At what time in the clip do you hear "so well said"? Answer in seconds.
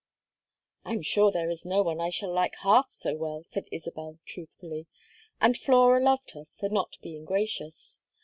2.91-3.67